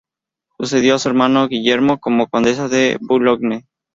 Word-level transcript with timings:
Sucedió 0.57 0.95
a 0.95 0.97
su 0.97 1.09
hermano 1.09 1.47
Guillermo 1.47 1.99
como 1.99 2.27
condesa 2.27 2.67
de 2.67 2.97
Boulogne. 3.01 3.67